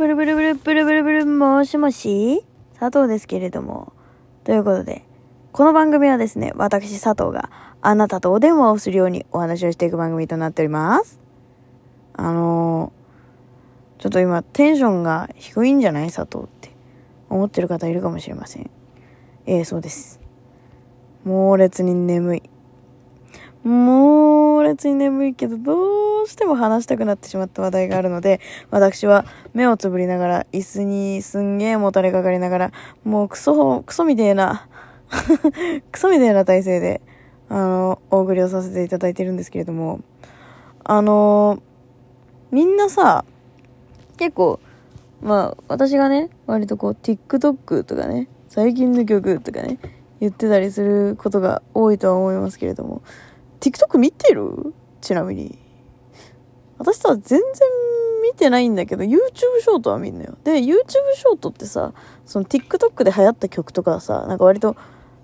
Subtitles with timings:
[0.00, 2.42] ブルブルブルブルブルブルもしもし
[2.78, 3.92] 佐藤ですけれども。
[4.44, 5.04] ということで、
[5.52, 7.50] この番組はですね、私佐藤が
[7.82, 11.20] あなたとお電話をするようにお話をしていく番組となっております。
[12.14, 16.70] あのー、ちょっと今テンションが低いんじゃない佐藤って
[17.28, 18.70] 思ってる方いるかもしれません。
[19.44, 20.18] ええそうです。
[21.26, 22.42] 猛烈に眠い。
[23.64, 28.40] 猛烈に眠いけど、どうしても話したくなってしまった話題があるので、
[28.70, 32.72] 私は目をつぶりながら、椅子にすんげえもたれかかりながら、
[33.04, 34.66] もうクソ、クソみてえな、
[35.92, 37.02] クソみたいな体勢で、
[37.48, 40.00] あの、お送りをさせていただいてるんですけれども、
[40.84, 41.62] あの、
[42.50, 43.24] みんなさ、
[44.16, 44.60] 結構、
[45.20, 49.78] まあ、私がね、割とこう、TikTok とかね、最近の曲とかね、
[50.20, 53.02] 言ってたりすることが多いとは思いますけれども、
[53.60, 54.74] TikTok 見てる？
[55.00, 55.58] ちなみに。
[56.78, 57.40] 私さ、全然
[58.22, 60.38] 見てないんだけど、YouTube ショートは見んのよ。
[60.44, 61.92] で、YouTube ショートってさ、
[62.24, 64.76] その TikTok で流行った曲とかさ、なんか割と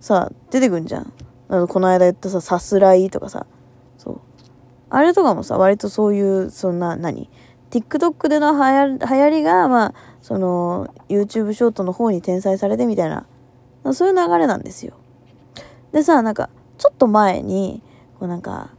[0.00, 1.12] さ、出てくんじゃん。
[1.48, 3.46] あのこの間言ったさ、さすらいとかさ、
[3.96, 4.20] そう。
[4.90, 7.30] あれとかもさ、割とそういう、そんな、何
[7.70, 13.26] ?TikTok での流行流行りが、まあ、その、YouTube ショートの方に転載されてみたいな、
[13.94, 14.92] そういう流れなんですよ。
[15.92, 17.82] でさ、なんか、ちょっと前に、
[18.18, 18.74] こうなんか、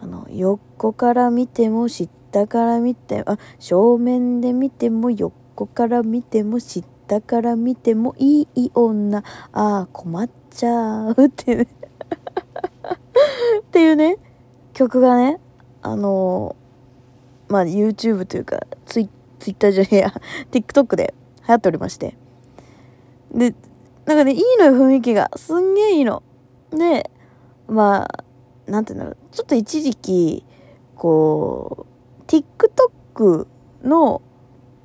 [0.00, 9.18] あの、横から見ても、下から見て、あ、正面で見ても、横から見ても、下から見ても、いい女、
[9.52, 11.66] ああ、困っちゃうっていうね
[13.60, 14.18] っていうね、
[14.72, 15.40] 曲がね、
[15.82, 16.56] あの
[17.48, 20.12] まあ、YouTube というか、ツイ、ツイッターじゃねえや、
[20.50, 21.14] TikTok で
[21.46, 22.16] 流行っておりまして。
[23.32, 23.54] で、
[24.04, 25.30] なんかね、いいのよ、雰囲気が。
[25.36, 26.22] すんげえいいの。
[26.70, 27.10] で、
[27.68, 28.24] まあ、
[28.66, 29.34] なんて言うんだろう。
[29.34, 30.44] ちょっと一時期、
[30.96, 31.86] こ
[32.20, 33.46] う、TikTok
[33.82, 34.22] の、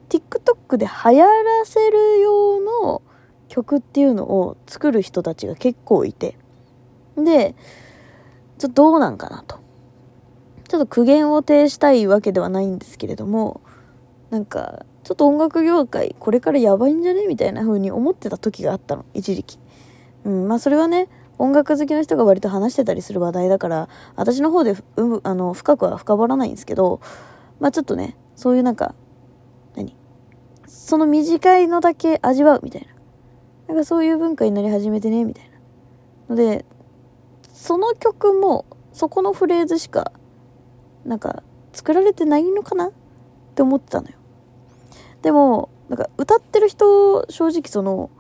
[0.10, 3.02] TikTok で流行らせる用の
[3.48, 6.38] 曲っていうのを作る人たちが結構いて。
[7.18, 7.56] で、
[8.58, 9.60] ちょっとどうなんかなと。
[10.68, 13.62] ちょっと苦言を呈したいわけではないんですけれども、
[14.30, 19.60] なんか、ちょっと音楽業界、これからやばいんじゃねみたいな風に思ってた時があったの、一時期。
[20.24, 21.10] うん、まあそれはね、
[21.42, 27.02] 音楽好きの人が割と話してたりする話題だから、私の方で、うあの、深くは深掘らないんですけど、
[27.60, 28.94] まあちょっとね、そういうなんか、
[29.76, 29.96] 何？
[30.68, 32.88] その短いのだけ味わうみたいな。
[33.70, 35.52] なんかそういう文化になり始めてね、みたいな。
[36.30, 36.64] ので、
[37.54, 40.12] その曲も、そこのフレーズしか、
[41.06, 41.42] なんか、
[41.74, 42.90] 作られてないのかな？
[42.90, 42.92] っ
[43.56, 44.16] て思ってたのよ。
[45.24, 48.12] でも、なんか、歌ってる人、正直その、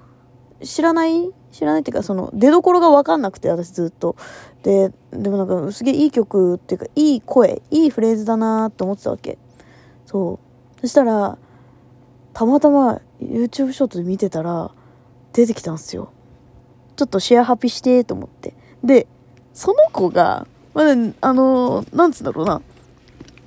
[0.63, 1.31] 知らない？
[1.51, 4.15] 知らないっていうか、その、出どころがわかんなくて、私ずっと。
[4.63, 9.37] で、でもなんか、すげえいい曲っていうか、いい声、いいフレーズだなーって思ってたわけ。
[10.05, 10.39] そ
[10.77, 10.81] う。
[10.81, 11.37] そしたら、
[12.33, 14.71] たまたま YouTube ショートで見てたら、
[15.33, 16.13] 出てきたんですよ。
[16.95, 18.53] ちょっとシェアハピしてと思って。
[18.83, 19.07] で、
[19.53, 22.61] その子が、まあ、あの、なんつうんだろうな。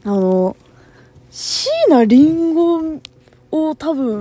[0.05, 0.57] あの、
[1.31, 2.17] 椎名林
[2.53, 3.01] 檎
[3.51, 4.21] を多分、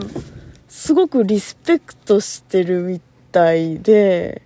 [0.83, 2.99] すごくリスペクトしてるみ
[3.31, 4.41] たいで、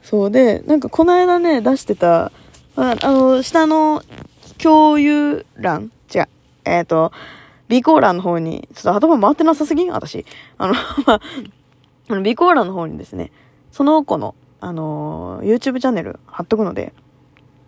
[0.00, 2.30] そうで、なんかこの間ね、出してた、
[2.76, 4.04] あの、下の
[4.58, 6.28] 共有欄違う。
[6.64, 7.10] えっ、と、
[7.66, 9.84] 備考欄の方に、ちょっと頭回ってなさすぎ？
[9.84, 10.24] ん私。
[10.56, 11.20] あの、 まあ、
[12.10, 13.32] あの、備考欄の方にですね、
[13.72, 16.92] その子の、あのー YouTube チャンネル貼っとくので、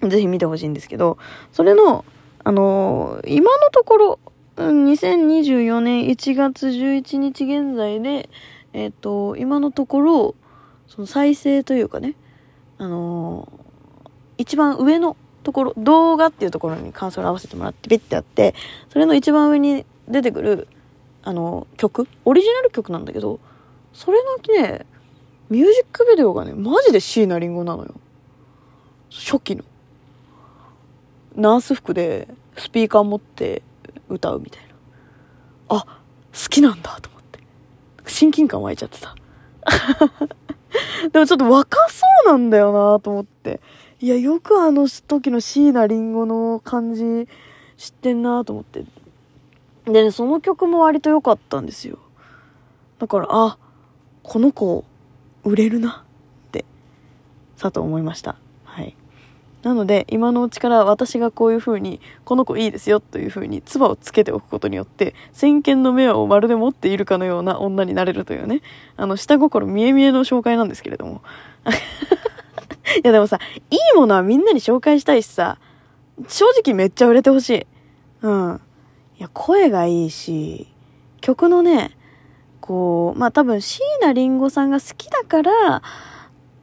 [0.03, 1.19] ぜひ見てほしいんですけど、
[1.51, 2.05] それの、
[2.45, 4.19] あの今のところ、
[4.57, 8.29] 2024年1月11日現在で、
[8.73, 10.35] えっ、と、今のところ、
[10.87, 12.15] その再生というかね、
[12.79, 13.65] あのー
[14.37, 18.55] 一番上のところ、動画っていうところにカーソル合わせてもらって、ピッてやって、
[18.89, 20.67] それの一番上に出てくる、
[21.23, 23.39] あのー曲、オリジナル曲なんだけど、
[23.93, 24.87] それのね、
[25.51, 27.95] ミュージックビデオがね、マジで椎名林檎なのよ。
[29.11, 29.65] 初期の。
[31.37, 33.63] ナース服でスピーカー持って
[34.09, 34.63] 歌うみたい
[35.69, 35.77] な。
[35.77, 35.85] あ、
[36.33, 37.41] 好きなんだと思って。
[38.07, 39.15] 親近感湧いちゃってさ。
[41.13, 43.61] でもちょっと若そうなんだよなと思って。
[44.01, 47.29] いや、よくあの時の椎名林檎の感じ
[47.77, 48.85] 知ってんなと思って。
[49.87, 51.99] でね、その曲も割と良かったんですよ。
[52.99, 53.59] だから、あ、
[54.23, 54.85] この子、
[55.45, 56.05] 売れるな
[56.49, 56.65] って、
[57.57, 58.37] さと思いました。
[59.65, 68.61] なので、今のうちから私がこういう風に、この子いいですよという風に、唾をつけておくことによって、先見の目をまるで持っているかのような女になれるというね、
[68.99, 71.23] あの、下心見え見えの紹介なんですけれども。
[72.97, 73.39] いやでもさ、
[73.71, 75.57] いいものはみんなに紹介したいしさ、
[76.29, 77.67] 正直めっちゃ売れてほしい。
[78.21, 78.61] うん。
[79.19, 80.69] いや、声がいいし、
[81.23, 81.97] 曲のね、
[82.61, 85.83] こう、まあ多分椎名林檎さんが好きだから、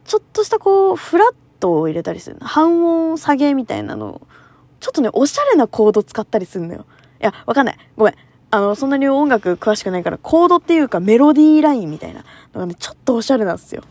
[0.04, 2.36] ちょっとしたこう、フラットを入れたりする。
[2.40, 4.20] 半音下げみたいなのを
[4.82, 6.86] ちょっとね、おしゃれなコード使ったりするのよ。
[7.20, 7.78] いや、わかんない。
[7.96, 8.14] ごめん。
[8.50, 13.84] あの、そんなに音楽詳しくないから、コードっていうかメロディーラインみたいなのがね、ちょっとおしゃれなんですよ。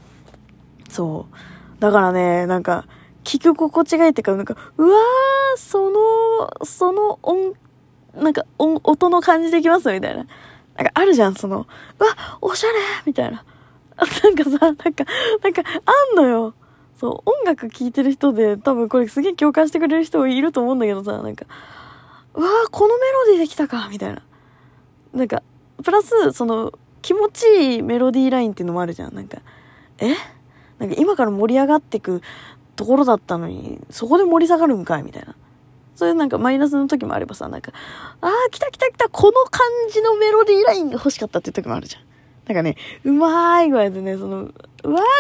[0.90, 1.82] そう。
[1.82, 2.86] だからね、なんか、
[3.24, 7.56] 聞く心地がいいっていうか、なんか、うわー、その、その音、
[8.14, 10.26] なんか音、音の感じできますみたいな。
[10.76, 11.68] なんかあるじゃん、その、
[12.00, 12.74] うわ、おしゃれ
[13.06, 13.46] みたいな。
[14.24, 14.84] なんかさ、なんか、
[15.42, 16.54] なんか、あんのよ。
[17.02, 21.46] そう、音楽聴いてる人で、多分これすげえ共感してくれる人いると思うんだけどさ、なんか、
[22.36, 24.22] わー、このメロディーできたかみたいな。
[25.12, 25.42] なんか、
[25.84, 26.72] プラス、その、
[27.02, 29.16] 気持ちいいメロディーラインっていうのもあるじゃん。
[29.16, 29.40] なんか、
[29.98, 30.14] え？
[30.78, 32.22] なんか今から盛り上がってく
[32.76, 35.36] ところだったのに、そこで盛り下がるんかいみたいな。
[35.96, 37.72] そういうなんかマイナスの時もあればさ、なんか、
[38.22, 42.04] あー、来た来た来た、この感じのメロディーラインが欲しかったっていう時もあるじゃん。
[42.48, 44.54] なんかね、うまい具合でね、その、うわー、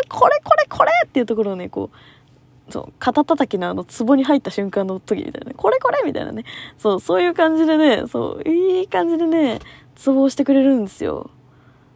[0.09, 6.45] これこれこれっていうところをね、こう、そう、肩叩きのあの、壺に入った瞬間の時みたいなね、これこれみたいなね。
[6.77, 9.59] そう、そういう感じでね、そう、いい感じでね、
[9.95, 11.29] ツボをしてくれるんですよ。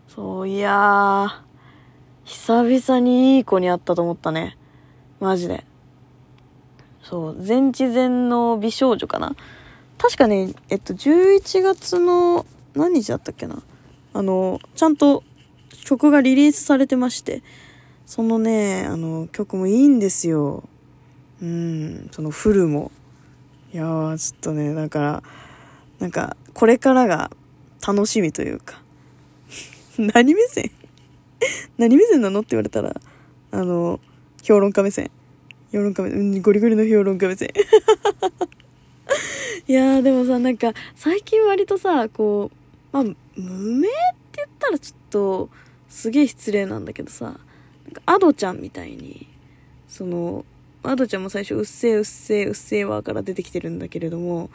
[0.09, 1.41] そう、いや、
[2.25, 4.57] 久々にいい子に会ったと思ったね。
[5.21, 5.63] マジで。
[7.01, 9.35] そう、全知全の美少女かな。
[9.97, 12.45] 確かね、えっと、11月の、
[12.75, 13.61] 何日だったっけな。
[14.13, 15.23] あの、ちゃんと
[15.85, 17.43] 曲がリリースされてまして、
[18.05, 20.63] そのね、あの、曲もいいんですよ。
[21.41, 22.91] うん、そのフルも。
[23.73, 25.23] いやー、ちょっとね、だから、
[25.99, 27.31] なんか、これからが
[27.85, 28.81] 楽しみというか。
[29.97, 30.71] 何目線？
[31.77, 32.41] 何目線なの？
[32.41, 32.95] って言われたら、
[33.51, 33.99] あの、
[34.43, 35.09] 評論家目線。
[35.71, 37.49] 評論家目線、うん、ゴリゴリの評論家目線。
[39.67, 42.57] いやー、でもさ、なんか、最近割とさ、こう、
[42.95, 43.15] まあ、無
[43.79, 43.91] 名っ
[44.31, 45.49] て言ったらちょっと、
[45.89, 47.39] すげえ失礼なんだけどさ、
[48.05, 49.27] アドちゃんみたいに、
[49.87, 50.45] その、
[50.83, 54.49] アドちゃんも最初、うっせえうっせえうっせえわから出てきてるんだけれども、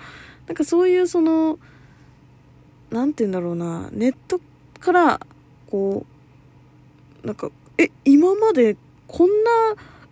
[0.47, 1.59] なんかそういうその、
[2.91, 4.41] なんて言うんだろうな、ネット
[4.79, 5.21] から、
[5.71, 6.07] こ
[7.23, 9.51] う、なんか、え、今までこんな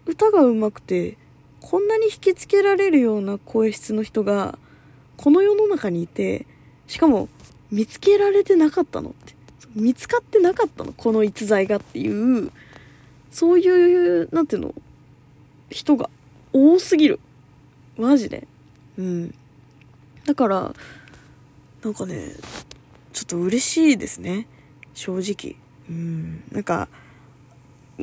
[0.07, 1.17] 歌が上手くて、
[1.61, 4.59] こんなに引きつけられるような声質の人が、
[5.17, 6.47] この世の中にいて、
[6.87, 7.29] しかも、
[7.71, 9.35] 見つけられてなかったのって。
[9.75, 12.51] 見つかってなかったのこの逸材がっていう、
[13.31, 14.75] そういう、なんていうの、
[15.71, 16.09] 人が
[16.53, 17.21] 多すぎる。
[17.97, 18.47] マジで。
[18.99, 19.35] うん。
[20.25, 20.75] だから、
[21.83, 22.33] なんかね、
[23.13, 24.47] ちょっと嬉しいですね。
[24.95, 25.57] 正直。
[25.89, 26.43] うん。
[26.53, 26.89] なんか、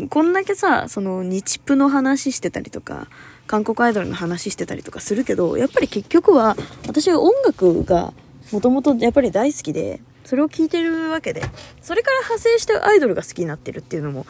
[0.10, 3.08] こんだけさ、その日プの話してたりとか、
[3.48, 6.58] 韓国アイドルの話してたりとかするけど、やっぱり結局は、
[6.88, 8.14] 私は音楽が
[8.52, 11.44] もともとやっぱり大好きで、それを聞いてるわけで、
[11.82, 14.26] それから派生してアイドルが好きになってるっていうのも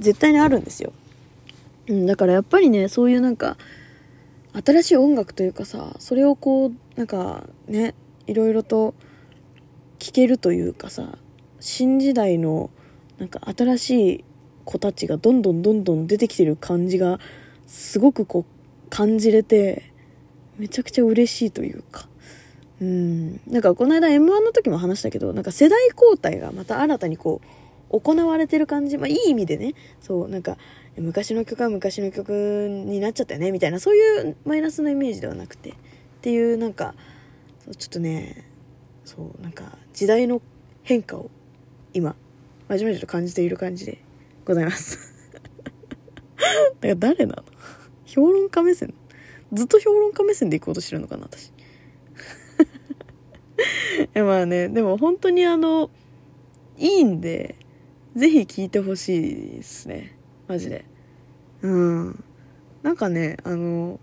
[0.00, 0.92] 絶対にあるんですよ。
[1.88, 3.56] うん、だからやっぱりね、そういうなんか、
[4.64, 7.94] 新しい音楽というかさ、それをこう、なんかね、
[8.26, 8.94] いろいろと
[10.00, 11.18] 聴けるというかさ、
[11.60, 12.70] 新時代の
[13.18, 14.24] なんか新しい
[14.64, 17.20] 子たちがどんどんどんどん出てきてる感じが
[17.66, 19.92] すごくこう感じれて
[20.58, 22.08] めちゃくちゃ嬉しいというか
[22.80, 27.59] うんなんかこの間 m 1の時も話したけどなんか世代交代がまた新たにこう
[27.90, 28.98] 行われてる感じ。
[28.98, 29.74] まあいい意味でね。
[30.00, 30.56] そうなんか
[30.96, 33.52] 昔の曲は昔の曲になっちゃったよね。
[33.52, 33.80] みたいな。
[33.80, 35.74] そういうマイナスのイメージではなくて。
[36.20, 36.94] っていうなんか
[37.78, 38.44] ちょっとね
[39.06, 40.42] そうなんか時代の
[40.82, 41.30] 変化を
[41.94, 42.14] 今
[42.68, 44.02] まじまじと感じている感じで
[44.44, 45.30] ございます。
[46.36, 47.44] だから誰なの？
[48.04, 48.92] 評論家目線？
[49.52, 51.48] ずっと評論家目線で行こうとしてるのかな私。
[51.48, 51.52] い
[54.12, 55.90] やまあねでも本当にあの
[56.76, 57.56] いいんで
[58.16, 60.16] ぜひ聞いてほしいですね。
[60.48, 60.84] マジで。
[61.62, 62.24] うん。
[62.82, 64.00] なんかねあの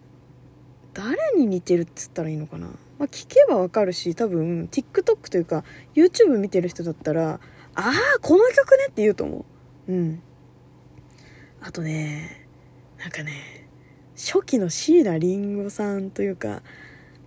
[0.94, 2.68] 誰に似てるっつったらいいのかな。
[3.00, 7.40] まあ、聞けばわかるし多分 TikTok というか YouTube 見てる人だったらあ
[7.76, 9.46] あこの曲ねって言うと思
[9.88, 9.92] う。
[9.92, 10.22] うん。
[11.62, 12.48] あとね
[13.00, 13.68] なんかね
[14.16, 16.64] 初期の椎名林檎さんというか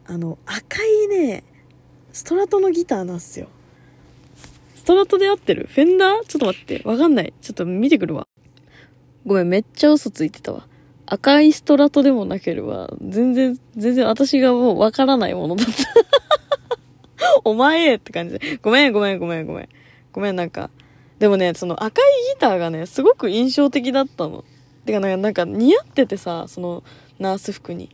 [0.07, 1.45] あの赤いね
[2.13, 3.49] ストラトのギターなんすよ。
[4.81, 5.69] ストラトで合ってる？
[5.71, 6.27] フェンダー？
[6.27, 8.27] ちょっと待ってわかんないちょっと見てくるわ
[9.27, 10.67] ごめんめっちゃ嘘ついてたわ
[11.05, 15.73] 赤いストラトでもなければ、全然、全然私がもうわからないものだった。
[17.43, 18.59] お前って感じで。
[18.63, 19.69] ごめん、ごめん、ごめん、ごめん。
[20.13, 20.71] ごめん、なんか。
[21.19, 24.45] でもね、その赤いギターがね、すごく印象的だったの。
[24.87, 26.85] てか、なんか似合っててさ、その
[27.19, 27.91] ナース服に。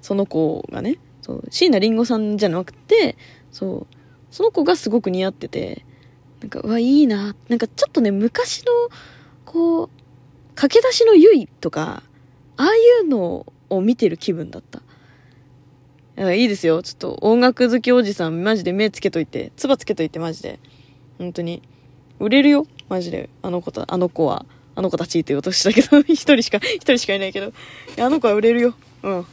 [0.00, 3.16] その子がね、そう、椎名林檎さんじゃなくて、
[3.50, 3.94] そう、
[4.30, 5.84] その子がすごく似合ってて、
[6.40, 7.34] なんか、わ、いいな。
[7.48, 8.72] なんかちょっとね、昔の、
[9.44, 9.90] こう、
[10.54, 12.02] 駆け出しのゆいとか、
[12.56, 14.82] ああいうのを見てる気分だった。
[16.34, 16.82] いいですよ。
[16.82, 20.58] ちょっと音楽好きおじさん、マジで目つけといて、つばつけといて、マジで。
[21.18, 21.62] 本当に。
[22.18, 22.66] 売れるよ。
[22.90, 23.30] マジで。
[23.40, 24.44] あの子た、あの子は。
[24.74, 27.52] あの子たちって言おうとしたけど、 一人しか、一人しかいないけど。
[27.98, 28.74] あの子は売れるよ。
[29.02, 29.26] うん。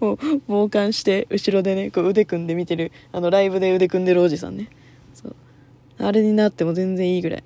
[0.00, 0.18] もう、
[0.48, 4.70] 傍観して、後ろでね、こう腕組んで見てる、あの、ライブで腕組んでるおじさんね。
[6.00, 7.44] あれになっても全然いいぐらい。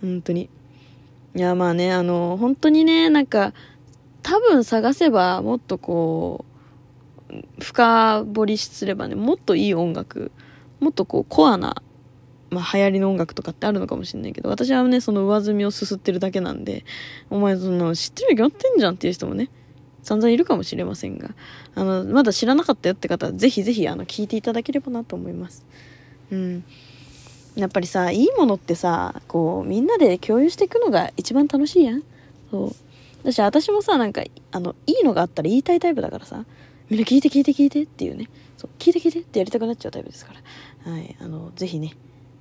[0.00, 0.48] 本当に。
[1.34, 3.52] いや、まあね、あの、本当にね、なんか、
[4.22, 6.44] 多分探せば、もっとこ
[7.30, 10.32] う、深掘りすればね、もっといい音楽、
[10.80, 11.82] もっとこう、コアな、
[12.50, 16.84] まあ、流行りの音楽とかってあるのかもしれないけど、私はね、その上積みをすすってるだけなんで、
[17.30, 19.50] お前そんな知ってるに決まってんじゃんっていう人もね、
[20.02, 21.30] 散々いるかもしれませんが、
[21.74, 25.66] あの、まだ知らなかったよって方は、ぜひぜひ、あの、聞いていただければなと思います。
[26.30, 26.64] うん。
[27.58, 32.02] やっぱりさ、いいものってさ、こう、みんなで共有していくのが一番楽しいやん。
[32.52, 32.72] そう。
[33.24, 34.22] 私、私もさ、なんか、
[34.52, 36.44] あの、いいのがあったら言いたいタイプだからさ、
[36.88, 38.30] みんな聞いて聞いて聞いてっていうね。
[38.56, 40.34] そう、聞いて聞いてってやりたくなっちゃうタイプですか
[40.84, 40.92] ら。
[40.92, 41.16] はい。
[41.20, 41.96] あの、ぜひね、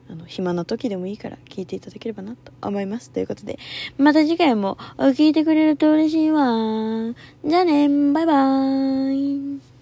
[0.08, 3.10] あの、暇な時でもいいから聞いていただければなと思います。
[3.10, 3.58] ということで、
[3.98, 7.16] また次回も聞いてくれると嬉しいわ。
[7.44, 9.77] じゃあね、バイバーイ。